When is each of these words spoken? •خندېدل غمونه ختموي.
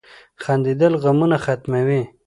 •خندېدل 0.43 0.93
غمونه 1.03 1.37
ختموي. 1.45 2.01